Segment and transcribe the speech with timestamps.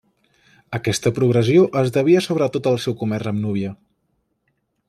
[0.77, 3.79] Aquesta progressió es devia sobretot al seu comerç amb Núbia.